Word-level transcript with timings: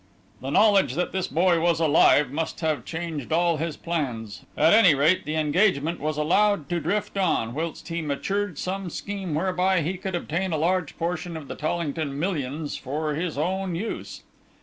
"The 0.41 0.49
knowledge 0.49 0.95
that 0.95 1.11
this 1.11 1.27
boy 1.27 1.61
was 1.61 1.79
alive 1.79 2.31
must 2.31 2.61
have 2.61 2.85
changed 2.85 3.31
all 3.31 3.57
his 3.57 3.77
plans; 3.77 4.41
at 4.57 4.73
any 4.73 4.95
rate, 4.95 5.25
the 5.25 5.35
engagement 5.35 5.99
was 5.99 6.17
allowed 6.17 6.67
to 6.69 6.79
drift 6.79 7.19
on, 7.19 7.53
whilst 7.53 7.89
he 7.89 8.01
matured 8.01 8.57
some 8.57 8.89
scheme 8.89 9.35
whereby 9.35 9.81
he 9.83 9.97
could 9.97 10.15
obtain 10.15 10.53
a 10.53 10.57
large 10.57 10.97
portion 10.97 11.37
of 11.37 11.47
the 11.47 11.55
Tollington 11.55 12.17
millions 12.17 12.75
for 12.75 13.13
his 13.13 13.37
own 13.37 13.75
use. 13.75 14.23